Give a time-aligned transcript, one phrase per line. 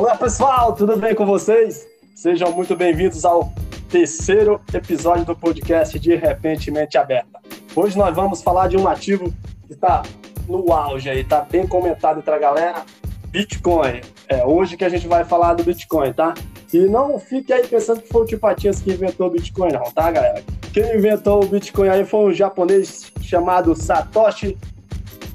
[0.00, 1.86] Olá pessoal, tudo bem com vocês?
[2.14, 3.52] Sejam muito bem-vindos ao
[3.90, 7.38] terceiro episódio do podcast de Repente Mente Aberta.
[7.76, 9.30] Hoje nós vamos falar de um ativo
[9.66, 10.00] que está
[10.48, 12.82] no auge aí, está bem comentado entre a galera,
[13.26, 14.00] Bitcoin.
[14.26, 16.32] É hoje que a gente vai falar do Bitcoin, tá?
[16.72, 20.10] E não fique aí pensando que foi o Tipatias que inventou o Bitcoin, não, tá,
[20.10, 20.42] galera?
[20.72, 24.56] Quem inventou o Bitcoin aí foi um japonês chamado Satoshi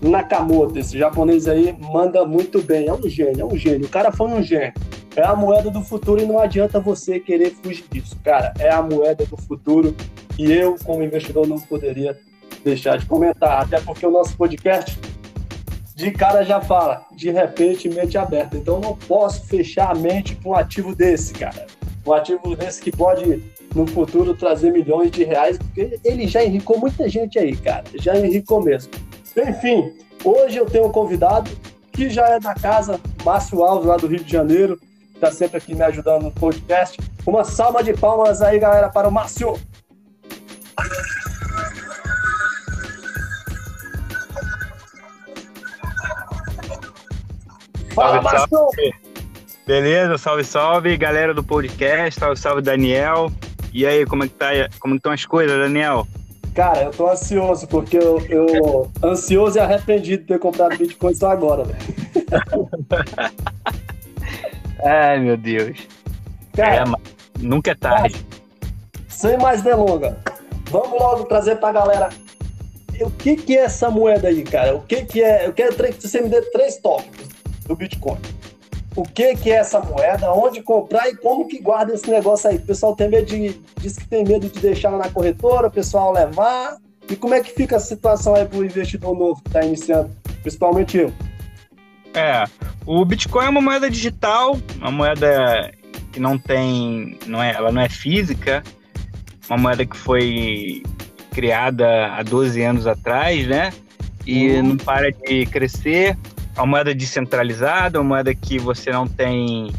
[0.02, 0.78] Nakamoto.
[0.78, 2.88] Esse japonês aí manda muito bem.
[2.88, 3.86] É um gênio, é um gênio.
[3.86, 4.74] O cara foi um gênio.
[5.16, 8.54] É a moeda do futuro e não adianta você querer fugir disso, cara.
[8.60, 9.96] É a moeda do futuro
[10.38, 12.18] e eu, como investidor, não poderia
[12.64, 13.64] deixar de comentar.
[13.64, 15.00] Até porque o nosso podcast
[15.96, 18.58] de cara já fala, de repente, mente aberta.
[18.58, 21.66] Então não posso fechar a mente com um ativo desse, cara.
[22.06, 23.42] Um ativo desse que pode,
[23.74, 27.86] no futuro, trazer milhões de reais, porque ele já enricou muita gente aí, cara.
[27.96, 28.92] Já enricou mesmo.
[29.38, 31.52] Enfim, hoje eu tenho um convidado
[31.92, 34.80] que já é da casa, Márcio Alves, lá do Rio de Janeiro,
[35.14, 36.98] está sempre aqui me ajudando no podcast.
[37.26, 39.60] Uma salva de palmas aí, galera, para o Márcio.
[47.94, 48.70] Fala, Márcio!
[49.66, 53.32] Beleza, salve, salve, galera do podcast, salve, salve, Daniel.
[53.74, 56.08] E aí, como é que tá, como estão as coisas, Daniel?
[56.56, 61.30] Cara, eu tô ansioso, porque eu, eu ansioso e arrependido de ter comprado Bitcoin só
[61.30, 61.78] agora, velho.
[64.82, 65.86] Ai, meu Deus.
[66.56, 68.26] Cara, é, nunca é tarde.
[69.10, 70.18] Sem mais delonga,
[70.70, 72.08] vamos logo trazer pra galera
[73.02, 74.78] o que, que é essa moeda aí, cara?
[74.78, 75.46] O que, que é.
[75.46, 77.28] Eu quero que você me dê três tópicos
[77.68, 78.18] do Bitcoin
[78.96, 82.56] o que, que é essa moeda, onde comprar e como que guarda esse negócio aí.
[82.56, 86.14] O pessoal tem medo de, diz que tem medo de deixar na corretora, o pessoal
[86.14, 86.78] levar.
[87.10, 90.10] E como é que fica a situação aí para o investidor novo que está iniciando,
[90.42, 91.14] principalmente eu?
[92.14, 92.46] É,
[92.86, 95.72] o Bitcoin é uma moeda digital, uma moeda
[96.14, 98.64] que não tem, não é, ela não é física,
[99.50, 100.82] uma moeda que foi
[101.32, 103.74] criada há 12 anos atrás, né?
[104.26, 104.64] E uhum.
[104.64, 106.18] não para de crescer
[106.58, 109.72] uma moeda descentralizada, uma moeda que você não tem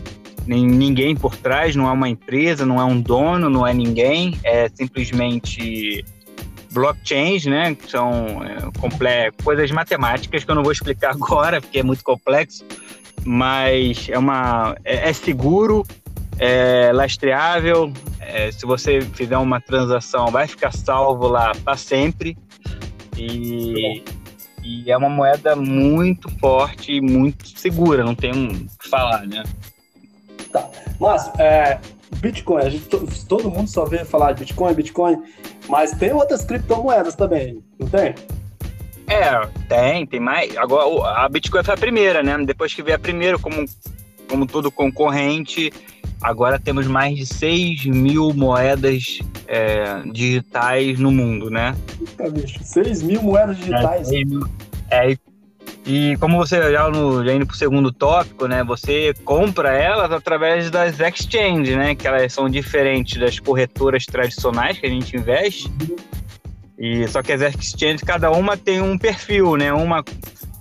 [0.47, 4.38] nem ninguém por trás, não é uma empresa, não é um dono, não é ninguém,
[4.44, 6.04] é simplesmente
[6.70, 7.75] blockchains, né?
[7.75, 12.64] Que são é, coisas matemáticas que eu não vou explicar agora, porque é muito complexo,
[13.25, 15.84] mas é uma é, é seguro,
[16.38, 17.93] é lastreável.
[18.20, 22.37] É, se você fizer uma transação, vai ficar salvo lá para sempre.
[23.16, 24.04] E
[24.66, 29.44] e é uma moeda muito forte e muito segura, não tem o que falar, né?
[30.53, 30.69] Tá.
[30.99, 31.78] Mas, é,
[32.16, 32.88] Bitcoin, a gente,
[33.28, 35.22] todo mundo só vê falar de Bitcoin, Bitcoin,
[35.69, 38.12] mas tem outras criptomoedas também, não tem?
[39.06, 40.56] É, tem, tem mais.
[40.56, 42.37] Agora, a Bitcoin foi a primeira, né?
[42.44, 43.65] Depois que veio a primeira, como,
[44.28, 45.72] como todo concorrente,
[46.21, 51.77] agora temos mais de 6 mil moedas é, digitais no mundo, né?
[52.00, 54.10] Eita, bicho, 6 mil moedas digitais.
[54.91, 55.16] É, é,
[55.87, 58.65] e como você já, no, já indo para o segundo tópico, né?
[58.65, 61.94] Você compra elas através das exchanges, né?
[61.94, 65.71] Que elas são diferentes das corretoras tradicionais que a gente investe.
[66.76, 69.72] E só que as exchanges, cada uma tem um perfil, né?
[69.72, 70.05] Uma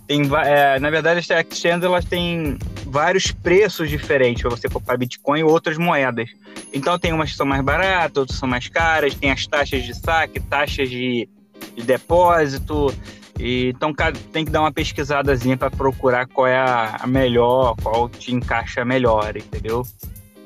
[0.08, 2.60] tem, é, na verdade, as exchanges elas têm
[2.96, 6.30] vários preços diferentes para você comprar Bitcoin e outras moedas.
[6.74, 9.94] Então tem umas que são mais baratas, outras são mais caras, tem as taxas de
[9.94, 11.28] saque, taxas de,
[11.76, 12.94] de depósito.
[13.38, 13.94] E, então
[14.32, 19.36] tem que dar uma pesquisadazinha para procurar qual é a, melhor, qual te encaixa melhor,
[19.36, 19.86] entendeu?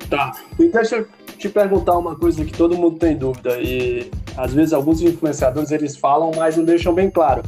[0.09, 0.31] Tá.
[0.57, 4.73] E deixa eu te perguntar uma coisa que todo mundo tem dúvida e às vezes
[4.73, 7.43] alguns influenciadores eles falam, mas não deixam bem claro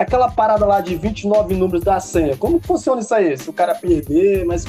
[0.00, 3.36] aquela parada lá de 29 números da senha, como funciona isso aí?
[3.36, 4.64] Se o cara perder, mas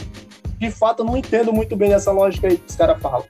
[0.59, 3.23] de fato eu não entendo muito bem essa lógica aí que os caras falam.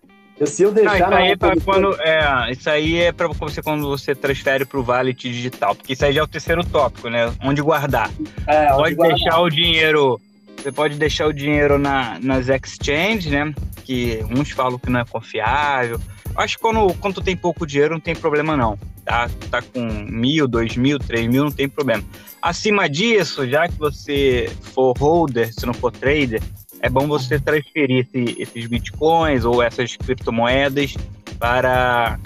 [0.44, 0.97] Se eu deixar.
[0.97, 4.65] Não, isso, aí é pra quando, é, isso aí é para você quando você transfere
[4.65, 7.31] para o wallet digital, porque isso aí já é o terceiro tópico, né?
[7.44, 8.09] Onde guardar.
[8.48, 9.18] É, pode guardar.
[9.18, 10.19] deixar o dinheiro.
[10.57, 13.53] Você pode deixar o dinheiro na, nas exchanges, né?
[13.86, 16.00] Que uns falam que não é confiável,
[16.36, 18.78] Acho que quando, quando tu tem pouco dinheiro, não tem problema não.
[19.04, 22.04] Tá, tá com mil, dois mil, três mil, não tem problema.
[22.42, 26.42] Acima disso, já que você for holder, se não for trader,
[26.80, 30.95] é bom você transferir esse, esses bitcoins ou essas criptomoedas
[31.38, 32.19] para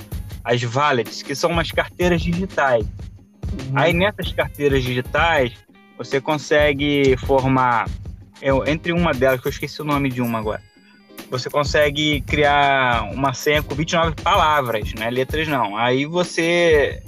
[0.44, 2.86] as wallets, que são umas carteiras digitais.
[2.86, 3.72] Uhum.
[3.76, 5.54] Aí nessas carteiras digitais,
[5.98, 7.90] você consegue formar,
[8.42, 10.62] eu, entre uma delas, que eu esqueci o nome de uma agora,
[11.40, 15.10] você consegue criar uma senha com 29 palavras, né?
[15.10, 15.76] Letras não.
[15.78, 17.02] Aí você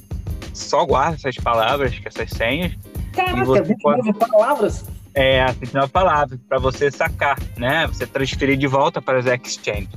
[0.54, 2.74] só guarda essas palavras, essas senhas.
[3.14, 4.14] Caraca, 29 pode...
[4.14, 4.86] palavras?
[5.14, 7.88] É, assim que nós falava, para você sacar, né?
[7.88, 9.90] Você transferir de volta para as exchanges.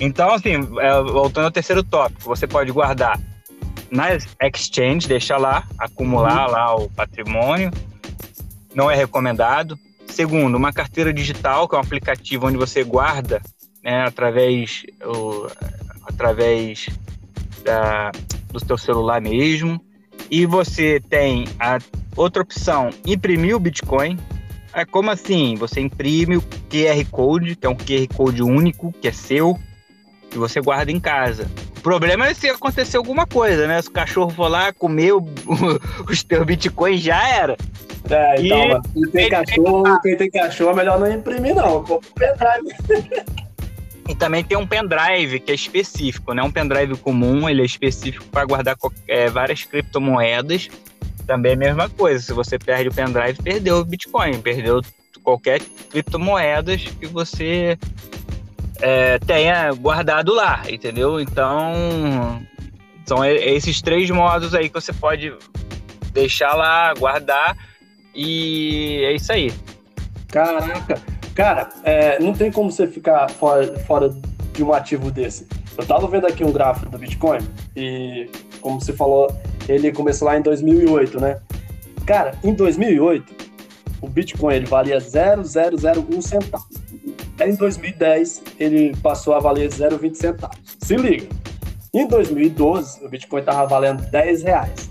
[0.00, 3.18] Então, assim, é, voltando ao terceiro tópico, você pode guardar
[3.90, 6.52] nas exchanges, deixar lá, acumular uhum.
[6.52, 7.70] lá o patrimônio.
[8.74, 9.78] Não é recomendado.
[10.06, 13.40] Segundo, uma carteira digital, que é um aplicativo onde você guarda
[13.82, 15.46] né, através, o,
[16.04, 16.88] através
[17.64, 18.10] da,
[18.50, 19.80] do seu celular mesmo.
[20.30, 21.78] E você tem a
[22.16, 24.18] outra opção, imprimir o Bitcoin.
[24.72, 25.56] É como assim?
[25.56, 29.58] Você imprime o QR Code, que é um QR Code único, que é seu,
[30.32, 31.50] e você guarda em casa.
[31.76, 33.80] O problema é se acontecer alguma coisa, né?
[33.82, 35.12] Se o cachorro for lá comer
[36.08, 37.56] os teus bitcoins, já era.
[38.08, 41.82] É, então, e quem tem cachorro, quem tem cachorro, é melhor não imprimir, não.
[41.82, 43.24] Vou pro pendrive.
[44.10, 46.42] E também tem um pendrive que é específico, né?
[46.42, 48.76] Um pendrive comum, ele é específico para guardar
[49.06, 50.68] é, várias criptomoedas.
[51.28, 52.18] Também é a mesma coisa.
[52.18, 54.80] Se você perde o pendrive, perdeu o Bitcoin, perdeu
[55.22, 55.60] qualquer
[55.90, 57.78] criptomoedas que você
[58.80, 61.20] é, tenha guardado lá, entendeu?
[61.20, 62.44] Então,
[63.06, 65.32] são esses três modos aí que você pode
[66.12, 67.56] deixar lá, guardar
[68.12, 69.52] e é isso aí.
[70.26, 71.00] Caraca,
[71.40, 74.10] cara, é, não tem como você ficar fora, fora
[74.52, 75.46] de um ativo desse.
[75.78, 77.38] Eu tava vendo aqui um gráfico do Bitcoin
[77.74, 78.28] e,
[78.60, 79.34] como você falou,
[79.66, 81.40] ele começou lá em 2008, né?
[82.04, 83.34] Cara, em 2008,
[84.02, 86.66] o Bitcoin ele valia 0,001 centavo.
[87.42, 90.58] Em 2010, ele passou a valer 0,20 centavos.
[90.78, 91.26] Se liga.
[91.94, 94.90] Em 2012, o Bitcoin estava valendo 10 reais.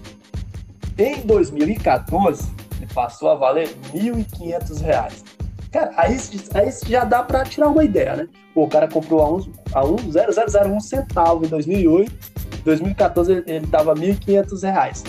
[0.97, 5.28] Em 2014, ele passou a valer 1.500 reais.
[5.71, 6.17] Cara, aí,
[6.55, 8.27] aí já dá para tirar uma ideia, né?
[8.53, 12.11] Pô, o cara comprou a 1, a 1 0,001 centavo em 2008,
[12.59, 15.03] em 2014 ele, ele tava 1.500 reais.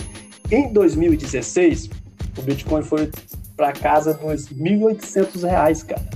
[0.51, 1.89] Em 2016,
[2.37, 3.09] o Bitcoin foi
[3.55, 6.07] para casa dos 1.800 reais, cara.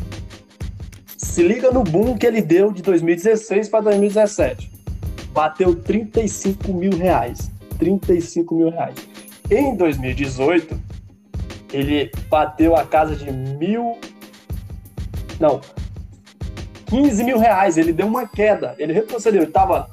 [1.17, 4.71] Se liga no boom que ele deu de 2016 para 2017.
[5.33, 7.51] Bateu 35 mil reais.
[7.77, 8.95] 35 mil reais.
[9.51, 10.79] Em 2018,
[11.73, 13.97] ele bateu a casa de mil.
[15.39, 15.61] Não.
[16.87, 17.77] 15 mil reais.
[17.77, 18.75] Ele deu uma queda.
[18.77, 19.41] Ele retrocedeu.
[19.41, 19.89] Ele estava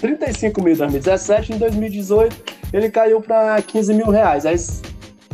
[0.00, 1.52] 35 mil em 2017.
[1.52, 2.36] Em 2018,
[2.72, 4.46] ele caiu para 15 mil reais.
[4.46, 4.56] Aí,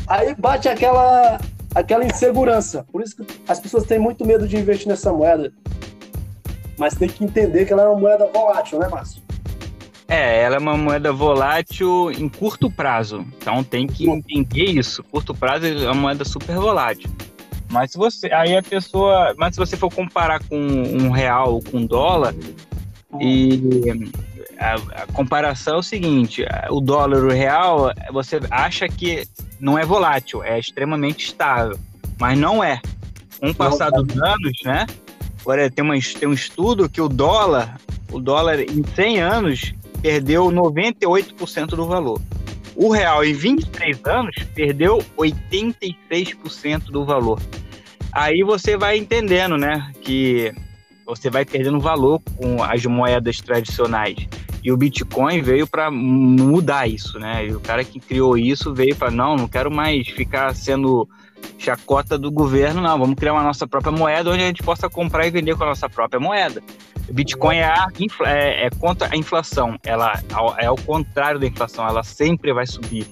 [0.06, 1.38] aí bate aquela
[1.75, 2.87] aquela insegurança.
[2.91, 5.52] Por isso que as pessoas têm muito medo de investir nessa moeda.
[6.79, 9.23] Mas tem que entender que ela é uma moeda volátil, né, Márcio?
[10.06, 13.26] É, ela é uma moeda volátil em curto prazo.
[13.38, 15.02] Então tem que entender isso.
[15.05, 17.11] Curto prazo é uma moeda super volátil.
[17.75, 18.32] Mas se você.
[18.32, 19.35] Aí a pessoa.
[19.37, 22.32] Mas se você for comparar com um real ou com um dólar,
[23.21, 23.61] e
[24.56, 29.26] a, a, comparação é o seguinte: o dólar o real, você acha que
[29.59, 31.76] não é volátil, é extremamente estável.
[32.21, 32.81] Mas não é.
[33.41, 34.87] Com o passar dos anos, né?
[35.41, 37.79] Agora, tem, uma, tem um estudo que o dólar,
[38.12, 42.20] o dólar em 100 anos, perdeu 98% do valor.
[42.77, 47.41] O real, em 23 anos, perdeu 86% do valor.
[48.15, 50.55] Aí você vai entendendo, né, que
[51.05, 54.17] você vai perdendo valor com as moedas tradicionais.
[54.63, 57.47] E o Bitcoin veio para mudar isso, né?
[57.47, 61.06] E o cara que criou isso veio para não, não quero mais ficar sendo
[61.59, 62.99] chacota do governo, não.
[62.99, 65.67] Vamos criar uma nossa própria moeda onde a gente possa comprar e vender com a
[65.67, 66.63] nossa própria moeda.
[67.06, 67.89] O Bitcoin é, a,
[68.25, 69.79] é, é contra a inflação.
[69.85, 70.15] Ela
[70.59, 71.87] é ao contrário da inflação.
[71.87, 73.06] Ela sempre vai subir.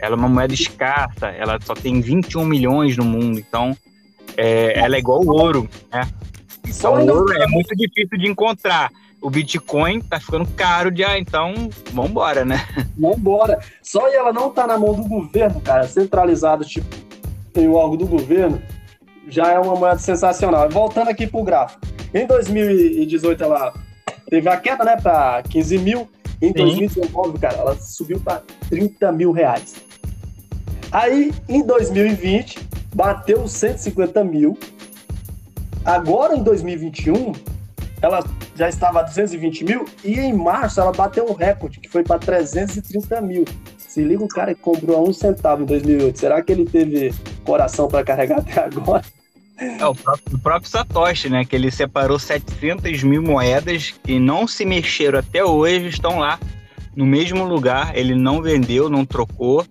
[0.00, 1.26] Ela é uma moeda escassa.
[1.26, 3.38] Ela só tem 21 milhões no mundo.
[3.38, 3.76] Então,
[4.36, 6.08] é, ela é igual o ouro, né?
[6.66, 8.90] Então, o ouro é muito difícil de encontrar
[9.24, 11.54] o Bitcoin tá ficando caro ah, então
[11.94, 12.60] vambora, né?
[12.94, 13.58] Vambora.
[13.82, 16.94] Só e ela não tá na mão do governo, cara, centralizado, tipo,
[17.50, 18.60] tem o órgão do governo,
[19.26, 20.68] já é uma moeda sensacional.
[20.68, 21.80] Voltando aqui pro gráfico.
[22.12, 23.72] Em 2018 ela
[24.28, 26.06] teve a queda, né, para 15 mil.
[26.42, 26.52] Em Sim.
[26.52, 29.76] 2019, cara, ela subiu para 30 mil reais.
[30.92, 32.58] Aí, em 2020,
[32.94, 34.56] bateu 150 mil.
[35.84, 37.32] Agora, em 2021,
[38.00, 38.24] ela
[38.54, 42.18] já estava a 220 mil e em março ela bateu um recorde, que foi para
[42.18, 43.44] 330 mil.
[43.76, 47.12] Se liga o cara que comprou a um centavo em 2008, será que ele teve
[47.44, 49.04] coração para carregar até agora?
[49.56, 51.44] É, o próprio, o próprio, Satoshi, né?
[51.44, 56.40] Que ele separou 700 mil moedas que não se mexeram até hoje, estão lá
[56.96, 57.96] no mesmo lugar.
[57.96, 59.64] Ele não vendeu, não trocou.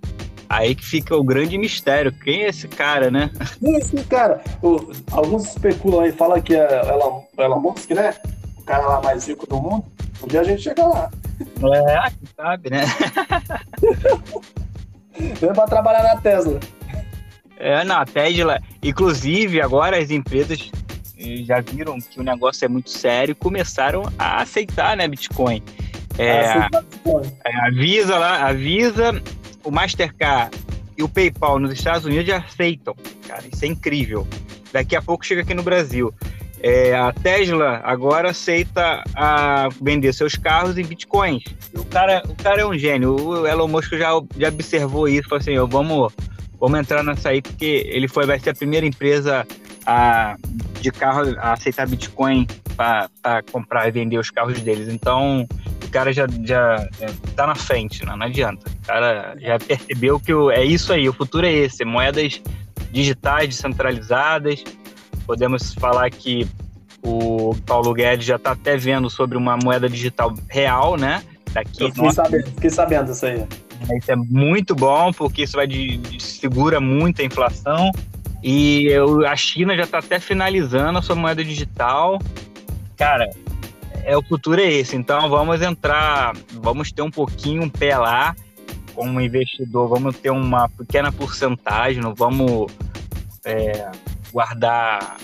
[0.54, 2.12] Aí que fica o grande mistério.
[2.12, 3.32] Quem é esse cara, né?
[3.60, 4.40] Quem é esse cara?
[4.62, 8.14] O, alguns especulam aí, falam que é Elon, Elon Musk, né?
[8.58, 9.84] O cara lá mais rico do mundo.
[10.22, 11.10] Um dia a gente chega lá.
[11.40, 12.86] É, quem sabe, né?
[15.42, 16.60] Vem pra trabalhar na Tesla.
[17.58, 20.72] É, não, a Tesla, inclusive agora as empresas
[21.18, 25.64] eh, já viram que o negócio é muito sério e começaram a aceitar, né, Bitcoin.
[26.18, 26.70] É, a,
[27.44, 29.20] é, a Visa lá, a Visa,
[29.64, 30.58] o Mastercard
[30.98, 32.96] e o PayPal nos Estados Unidos já aceitam,
[33.28, 34.28] cara, isso é incrível.
[34.72, 36.14] Daqui a pouco chega aqui no Brasil.
[36.66, 41.44] É, a Tesla agora aceita a vender seus carros em bitcoins.
[41.78, 43.16] O cara, o cara é um gênio.
[43.16, 45.28] O Elon Musk já, já observou isso.
[45.28, 46.14] Falou assim: vamos,
[46.58, 49.46] vamos entrar nessa aí, porque ele foi, vai ser a primeira empresa
[49.86, 50.38] a,
[50.80, 54.88] de carro a aceitar Bitcoin para comprar e vender os carros deles.
[54.88, 55.46] Então,
[55.94, 58.70] cara já, já é, tá na frente, não, não adianta.
[58.70, 62.42] O cara já percebeu que o, é isso aí, o futuro é esse: moedas
[62.92, 64.64] digitais, descentralizadas
[65.26, 66.48] Podemos falar que
[67.02, 71.24] o Paulo Guedes já está até vendo sobre uma moeda digital real, né?
[71.52, 73.46] Daqui, Eu fiquei, sabendo, fiquei sabendo isso aí.
[73.98, 77.92] Isso é muito bom, porque isso vai de, de segura muito a inflação.
[78.42, 82.20] E eu, a China já está até finalizando a sua moeda digital.
[82.98, 83.30] Cara,
[84.06, 84.96] é o futuro é esse.
[84.96, 88.36] Então vamos entrar, vamos ter um pouquinho um pé lá
[88.94, 92.72] como investidor, vamos ter uma pequena porcentagem, não vamos
[93.44, 93.90] é,
[94.32, 95.18] guardar,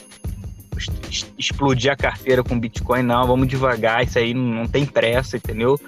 [1.38, 5.80] explodir a carteira com Bitcoin, não, vamos devagar, isso aí não tem pressa, entendeu?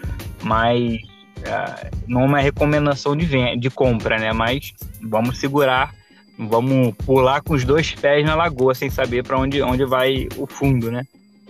[0.44, 0.96] Mas
[1.40, 4.32] uh, não é uma recomendação de, venda, de compra, né?
[4.34, 5.94] Mas vamos segurar,
[6.38, 10.46] vamos pular com os dois pés na lagoa, sem saber para onde, onde vai o
[10.46, 11.04] fundo, né?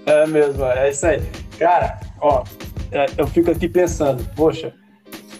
[0.05, 1.21] É mesmo, é isso aí.
[1.57, 2.43] Cara, ó,
[2.91, 4.73] é, eu fico aqui pensando, poxa,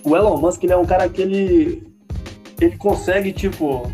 [0.03, 1.83] o Elon Musk ele é um cara que ele,
[2.59, 3.91] ele consegue, tipo,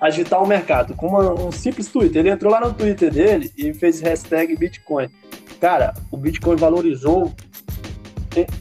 [0.00, 2.20] agitar o mercado com uma, um simples Twitter.
[2.20, 5.08] Ele entrou lá no Twitter dele e fez hashtag Bitcoin.
[5.60, 7.32] Cara, o Bitcoin valorizou,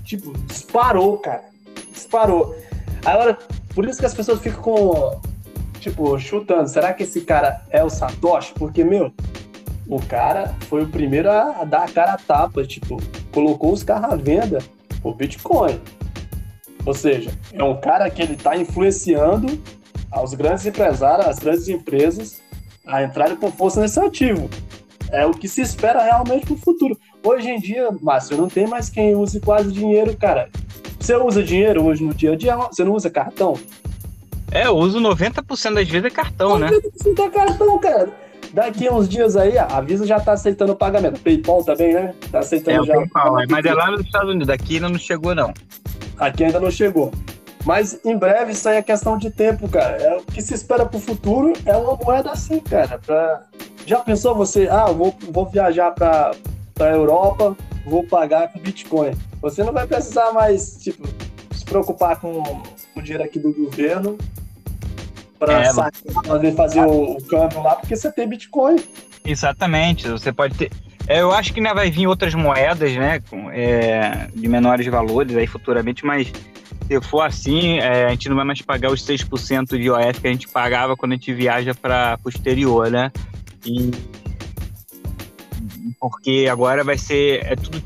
[0.04, 1.44] tipo, disparou, cara.
[1.92, 2.56] Disparou.
[3.06, 3.38] Agora,
[3.74, 5.22] por isso que as pessoas ficam com,
[5.80, 6.68] tipo, chutando.
[6.68, 8.54] Será que esse cara é o Satoshi?
[8.56, 9.14] Porque, meu,
[9.88, 12.98] o cara foi o primeiro a, dar a cara a tapa, tipo,
[13.32, 14.60] colocou os carros à venda
[15.04, 15.80] o Bitcoin.
[16.86, 19.62] Ou seja, é um cara que ele tá influenciando
[20.12, 22.42] aos grandes empresários, às grandes empresas
[22.86, 24.50] a entrarem com força nesse ativo.
[25.12, 26.98] É o que se espera realmente para o futuro.
[27.24, 30.50] Hoje em dia, Márcio, não tem mais quem use quase dinheiro, cara.
[31.00, 32.56] Você usa dinheiro hoje no dia a dia?
[32.56, 33.58] Você não usa cartão?
[34.52, 36.70] É, eu uso 90% das vezes é cartão, 90% né?
[36.70, 38.27] 90% é cartão, cara.
[38.58, 41.22] Daqui uns dias aí, a Visa já tá aceitando o pagamento.
[41.22, 42.16] PayPal também, né?
[42.32, 42.96] Tá aceitando é, já.
[42.96, 44.50] PayPal, é, mas é lá nos Estados Unidos.
[44.50, 45.54] Aqui ainda não chegou, não.
[46.18, 47.12] Aqui ainda não chegou.
[47.64, 49.98] Mas em breve isso aí é questão de tempo, cara.
[49.98, 52.98] É, o que se espera pro futuro é uma moeda assim, cara.
[52.98, 53.44] Pra...
[53.86, 56.32] Já pensou você, ah, vou, vou viajar pra,
[56.74, 59.12] pra Europa, vou pagar com Bitcoin.
[59.40, 61.08] Você não vai precisar mais, tipo,
[61.52, 62.42] se preocupar com
[62.96, 64.18] o dinheiro aqui do governo
[65.38, 68.78] para é, fazer, fazer o, o câmbio lá, porque você tem Bitcoin.
[69.26, 70.72] Exatamente, você pode ter.
[71.08, 73.22] É, eu acho que ainda vai vir outras moedas, né,
[73.54, 76.32] é, de menores valores aí futuramente, mas
[76.88, 80.28] se for assim, é, a gente não vai mais pagar os 6% de OF que
[80.28, 83.12] a gente pagava quando a gente viaja para o exterior, né?
[83.66, 83.92] E
[86.00, 87.82] porque agora vai ser é tudo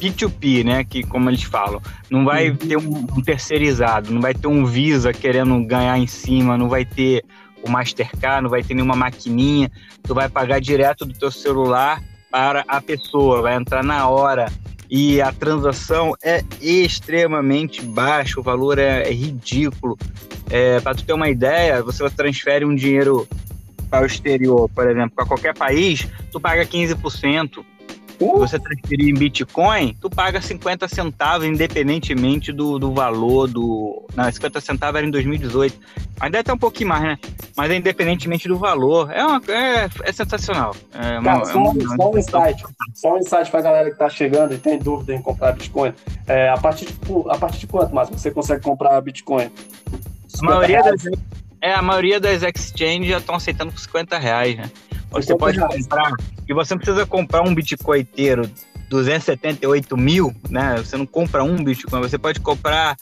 [0.00, 0.84] P2P, né?
[0.84, 2.56] Que como eles falam, não vai uhum.
[2.56, 6.84] ter um, um, terceirizado, não vai ter um Visa querendo ganhar em cima, não vai
[6.84, 7.24] ter
[7.62, 9.70] o Mastercard, não vai ter nenhuma maquininha,
[10.02, 14.46] tu vai pagar direto do teu celular para a pessoa, vai entrar na hora
[14.90, 19.98] e a transação é extremamente baixa, o valor é, é ridículo.
[20.48, 23.26] É, para tu ter uma ideia, você transfere um dinheiro
[23.90, 27.64] para o exterior, por exemplo, para qualquer país, tu paga 15%.
[28.20, 28.38] Uh.
[28.38, 34.06] Você transferir em Bitcoin, tu paga 50 centavos, independentemente do, do valor do.
[34.14, 35.78] Não, 50 centavos era em 2018.
[36.18, 37.18] Mas deve ter um pouquinho mais, né?
[37.56, 39.10] Mas é independentemente do valor.
[39.12, 40.74] É, uma, é, é sensacional.
[40.94, 42.64] É uma, Cara, só, é uma, só um insight.
[42.94, 45.92] Só um insight pra galera que tá chegando e tem dúvida em comprar Bitcoin.
[46.26, 46.94] É, a, partir de,
[47.28, 49.50] a partir de quanto, mais você consegue comprar Bitcoin?
[50.38, 51.04] A maioria, das,
[51.60, 54.70] é, a maioria das exchanges já estão aceitando por 50 reais, né?
[55.22, 56.12] Você pode comprar,
[56.48, 58.50] e você não precisa comprar um Bitcoin inteiro,
[58.88, 60.76] 278 mil, né?
[60.78, 62.96] Você não compra um Bitcoin, você pode comprar.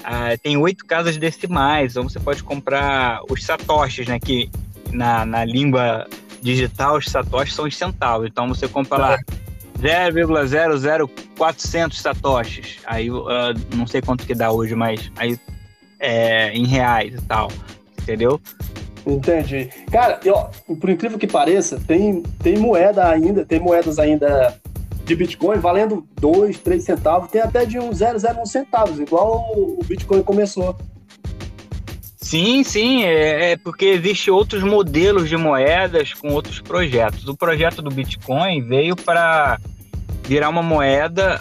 [0.00, 4.20] Uh, tem oito casas decimais, então você pode comprar os satoshis, né?
[4.20, 4.48] Que
[4.92, 6.06] na, na língua
[6.40, 8.28] digital, os satoshis são os centavos.
[8.28, 9.18] Então você compra lá
[9.80, 12.78] 0,00400 satoshis.
[12.86, 13.26] Aí uh,
[13.74, 15.38] não sei quanto que dá hoje, mas aí
[15.98, 17.50] é, em reais e tal.
[18.00, 18.40] Entendeu?
[19.06, 19.70] Entendi.
[19.90, 20.34] Cara, eu,
[20.80, 24.58] por incrível que pareça, tem, tem moeda ainda, tem moedas ainda
[25.04, 30.22] de Bitcoin valendo 2, 3 centavos, tem até de um 0,01 centavos, igual o Bitcoin
[30.24, 30.76] começou.
[32.16, 37.28] Sim, sim, é, é porque existe outros modelos de moedas com outros projetos.
[37.28, 39.60] O projeto do Bitcoin veio para
[40.24, 41.40] virar uma moeda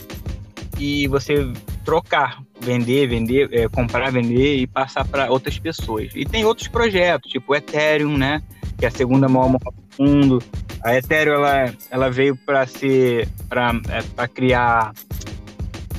[0.77, 1.51] e você
[1.83, 6.11] trocar, vender, vender, é, comprar, vender e passar para outras pessoas.
[6.15, 8.41] E tem outros projetos, tipo o Ethereum, né?
[8.77, 10.43] Que é a segunda maior moeda do mundo.
[10.83, 13.71] A Ethereum ela, ela veio para ser para
[14.17, 14.93] é, criar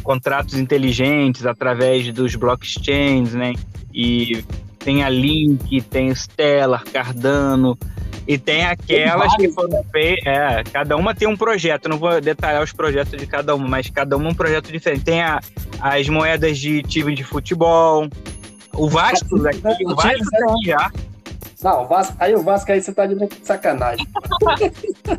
[0.03, 3.55] contratos inteligentes através dos blockchains, né?
[3.95, 4.45] E
[4.79, 7.77] tem a Link, tem Stellar, Cardano,
[8.27, 10.27] e tem aquelas que foram feitas.
[10.27, 11.89] É, cada uma tem um projeto.
[11.89, 15.05] Não vou detalhar os projetos de cada uma, mas cada uma um projeto diferente.
[15.05, 15.41] Tem a,
[15.81, 18.09] as moedas de time de futebol.
[18.75, 20.91] O Vasco daqui, o Vasco tem já.
[21.63, 24.07] Não, o Vasco, aí o Vasco aí você tá de sacanagem.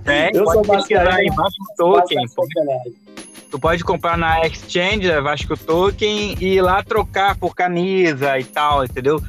[0.06, 1.30] É, eu sou Vasco aí.
[1.30, 2.26] Vasco Token.
[3.50, 8.84] Tu pode comprar na Exchange, Vasco Token, e ir lá trocar por camisa e tal,
[8.84, 9.22] entendeu?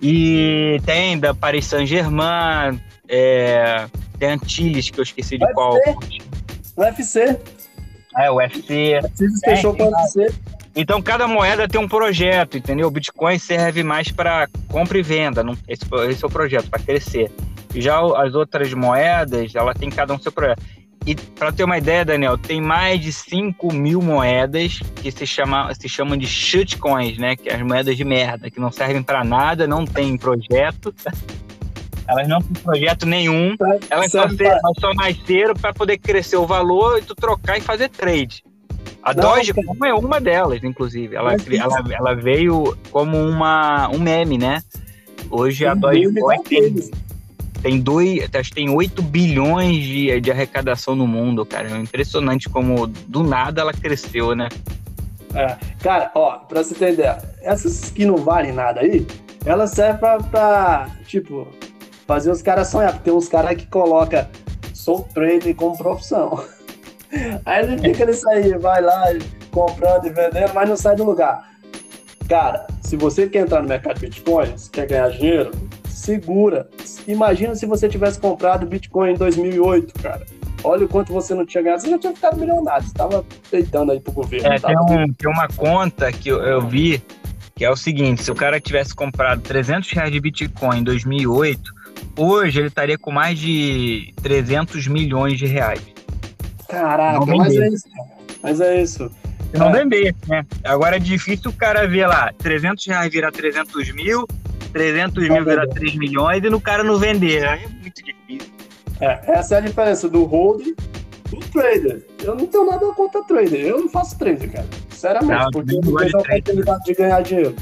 [0.00, 3.86] E tem da Paris Saint-Germain, é,
[4.18, 5.54] tem Antilles, que eu esqueci de UFC.
[5.54, 5.78] qual.
[6.76, 7.38] UFC.
[8.18, 9.00] É, o UFC.
[9.44, 10.32] fechou com o UFC.
[10.74, 12.88] Então, cada moeda tem um projeto, entendeu?
[12.88, 15.42] O Bitcoin serve mais para compra e venda.
[15.42, 17.30] Não, esse, esse é o projeto, para crescer.
[17.74, 20.62] Já as outras moedas, ela tem cada um seu projeto.
[21.06, 25.72] E para ter uma ideia, Daniel, tem mais de 5 mil moedas que se, chama,
[25.72, 27.36] se chamam de shitcoins, né?
[27.36, 30.92] Que é as moedas de merda, que não servem para nada, não tem projeto.
[32.08, 33.54] Elas não têm projeto nenhum.
[33.88, 37.60] Elas só, ser, elas só nasceram para poder crescer o valor e tu trocar e
[37.60, 38.42] fazer trade.
[39.00, 41.14] A não, Dogecoin é uma delas, inclusive.
[41.14, 44.60] Ela, ela, ela, veio como uma, um meme, né?
[45.30, 46.74] Hoje a Dogecoin tem,
[47.62, 51.68] tem, dois, acho que tem 8 bilhões de, de arrecadação no mundo, cara.
[51.70, 54.48] É impressionante como do nada ela cresceu, né?
[55.34, 59.06] É, cara, ó, pra você ideia, essas que não valem nada aí,
[59.44, 61.46] elas servem pra, pra tipo,
[62.06, 64.26] fazer os caras sonhar, porque tem uns caras que colocam
[64.86, 66.42] sou trader como profissão.
[67.44, 69.04] Aí ele fica nisso aí, vai lá
[69.50, 71.50] comprando e vendendo, mas não sai do lugar.
[72.28, 75.50] Cara, se você quer entrar no mercado de Bitcoin, quer ganhar dinheiro,
[75.96, 76.68] segura.
[77.06, 80.24] Imagina se você tivesse comprado Bitcoin em 2008, cara.
[80.64, 83.92] Olha o quanto você não tinha ganhado, você já tinha ficado milionário, você estava deitando
[83.92, 84.52] aí pro governo.
[84.52, 87.02] É, tem, um, tem, uma conta que eu, eu vi,
[87.54, 91.76] que é o seguinte, se o cara tivesse comprado 300 reais de Bitcoin em 2008,
[92.18, 95.80] Hoje ele estaria com mais de 300 milhões de reais.
[96.66, 97.88] Caraca, mas é isso.
[98.42, 99.10] Mas é isso.
[99.52, 99.72] Não é.
[99.72, 100.44] vender, né?
[100.64, 104.26] Agora é difícil o cara ver lá, 300 reais virar 300 mil,
[104.76, 107.46] 300 mil virar 3 milhões e no cara não vender.
[107.46, 108.52] Aí é muito difícil.
[109.00, 110.74] É, essa é a diferença do holding
[111.30, 112.06] do trader.
[112.22, 113.60] Eu não tenho nada contra trader.
[113.60, 114.66] Eu não faço trader, cara.
[114.90, 117.56] Sinceramente, não, porque eu não tenho a oportunidade de ganhar dinheiro.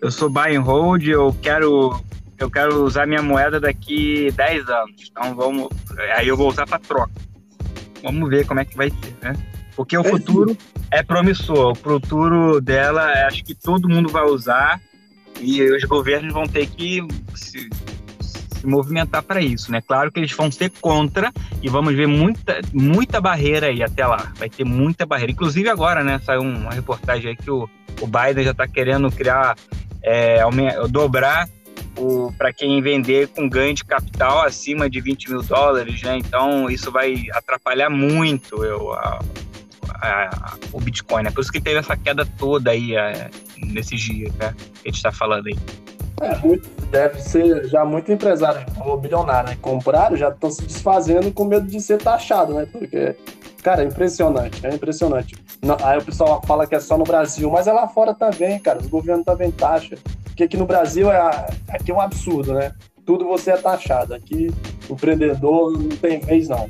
[0.00, 2.00] Eu sou buy and hold, eu quero
[2.38, 5.10] eu quero usar minha moeda daqui 10 anos.
[5.10, 5.68] Então vamos.
[6.16, 7.12] Aí eu vou usar para troca.
[8.02, 9.36] Vamos ver como é que vai ser, né?
[9.76, 10.56] Porque o é futuro
[10.90, 11.72] é promissor.
[11.72, 14.80] O futuro dela, acho que todo mundo vai usar
[15.42, 17.68] e os governos vão ter que se,
[18.60, 19.82] se movimentar para isso, né?
[19.86, 24.32] Claro que eles vão ser contra e vamos ver muita, muita barreira aí até lá.
[24.36, 25.32] Vai ter muita barreira.
[25.32, 26.20] Inclusive agora, né?
[26.24, 27.68] Saiu uma reportagem aí que o,
[28.00, 29.56] o Biden já está querendo criar,
[30.02, 30.38] é,
[30.88, 31.48] dobrar
[32.38, 36.16] para quem vender com ganho de capital acima de 20 mil dólares, né?
[36.18, 39.20] Então isso vai atrapalhar muito eu, a,
[40.02, 41.30] a, o Bitcoin, né?
[41.30, 44.54] Por isso que teve essa queda toda aí é, nesses dias, né?
[44.56, 45.56] Que a gente está falando aí.
[46.20, 49.58] É, muito, deve ser já muito empresário ou bilionário, né?
[49.60, 52.66] Compraram, já estão se desfazendo com medo de ser taxado, né?
[52.70, 53.16] Porque,
[53.62, 55.34] cara, é impressionante, é impressionante.
[55.62, 58.58] Não, aí o pessoal fala que é só no Brasil, mas é lá fora também,
[58.58, 58.80] cara.
[58.80, 59.98] Os governos também taxam.
[60.24, 62.72] Porque aqui no Brasil é, aqui é um absurdo, né?
[63.04, 64.14] Tudo você é taxado.
[64.14, 64.52] Aqui
[64.88, 66.68] o empreendedor não tem vez, não.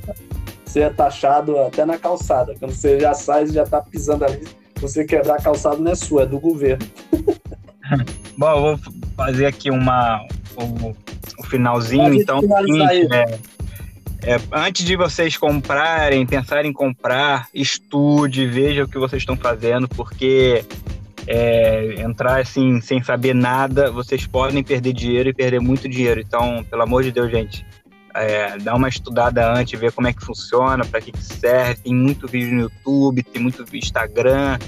[0.72, 2.54] Você é taxado até na calçada.
[2.58, 4.42] Quando você já sai, você já tá pisando ali.
[4.76, 6.86] Você quebrar a calçada não é sua, é do governo.
[8.38, 8.78] Bom, eu vou
[9.14, 10.96] fazer aqui uma, o,
[11.38, 12.40] o finalzinho, então.
[12.40, 19.20] Seguinte, é, é, antes de vocês comprarem, pensarem em comprar, estude, veja o que vocês
[19.20, 20.64] estão fazendo, porque
[21.26, 26.18] é, entrar assim sem saber nada, vocês podem perder dinheiro e perder muito dinheiro.
[26.18, 27.62] Então, pelo amor de Deus, gente,
[28.14, 31.82] é, dá uma estudada antes, ver como é que funciona, para que, que serve.
[31.82, 34.58] Tem muito vídeo no YouTube, tem muito Instagram.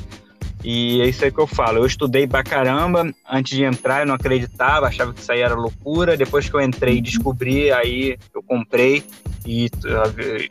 [0.62, 1.78] E é isso aí que eu falo.
[1.78, 5.54] Eu estudei pra caramba antes de entrar, eu não acreditava, achava que isso aí era
[5.54, 6.16] loucura.
[6.16, 9.04] Depois que eu entrei e descobri, aí eu comprei
[9.44, 9.70] e,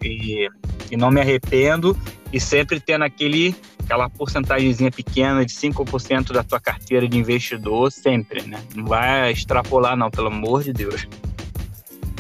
[0.04, 0.48] e,
[0.92, 1.98] e não me arrependo.
[2.32, 8.42] E sempre tendo aquele aquela porcentagemzinha pequena de 5% da tua carteira de investidor sempre,
[8.44, 8.60] né?
[8.74, 11.08] Não vai extrapolar não, pelo amor de Deus.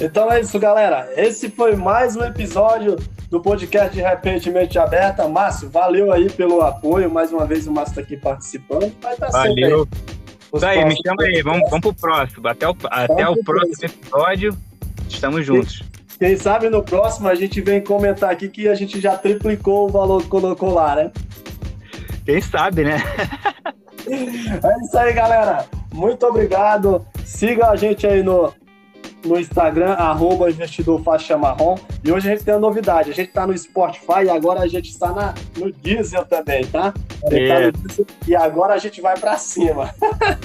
[0.04, 1.10] Então é isso, galera.
[1.16, 2.98] Esse foi mais um episódio
[3.30, 5.30] do podcast de Repente Mente Aberta.
[5.30, 7.10] Márcio, valeu aí pelo apoio.
[7.10, 8.94] Mais uma vez o Márcio está aqui participando.
[9.02, 9.88] Vai estar tá valeu.
[10.54, 11.42] Isso aí, me chama aí.
[11.42, 12.46] Vamos, vamos pro próximo.
[12.50, 14.58] Até o, até o próximo episódio.
[15.08, 15.82] Estamos juntos.
[16.20, 19.90] Quem sabe no próximo a gente vem comentar aqui que a gente já triplicou o
[19.90, 21.12] valor que colocou lá, né?
[22.26, 22.98] Quem sabe, né?
[24.06, 25.66] é isso aí, galera.
[25.94, 27.06] Muito obrigado.
[27.24, 28.54] Siga a gente aí no,
[29.26, 31.76] no Instagram, arroba investidor faixa marrom.
[32.04, 33.12] E hoje a gente tem uma novidade.
[33.12, 36.94] A gente está no Spotify e agora a gente está na, no Diesel também, tá?
[37.32, 37.72] É.
[37.72, 39.94] Tá Diesel, e agora a gente vai para cima.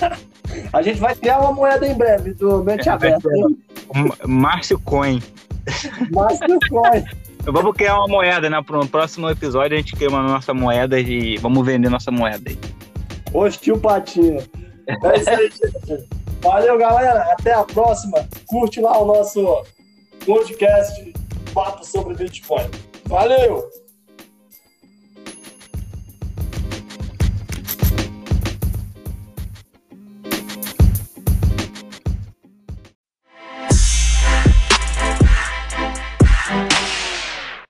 [0.73, 3.29] a gente vai criar uma moeda em breve do Mente é, Aberta.
[4.27, 5.23] Márcio Coin.
[6.11, 7.05] Márcio Coin.
[7.45, 8.63] Vamos criar uma moeda, né?
[8.63, 12.51] Para o próximo episódio a gente cria uma nossa moeda e vamos vender nossa moeda
[12.51, 12.59] aí.
[13.33, 14.43] Hostil Patinho.
[14.87, 16.18] É isso aí, gente.
[16.41, 17.33] Valeu, galera.
[17.33, 18.27] Até a próxima.
[18.47, 19.65] Curte lá o nosso
[20.25, 21.13] podcast
[21.53, 22.71] Papo sobre Bitcoin.
[23.07, 23.78] Valeu!